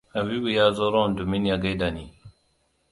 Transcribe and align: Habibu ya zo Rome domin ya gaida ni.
Habibu 0.13 0.49
ya 0.57 0.65
zo 0.75 0.85
Rome 0.93 1.15
domin 1.17 1.45
ya 1.49 1.57
gaida 1.57 1.89
ni. 1.91 2.05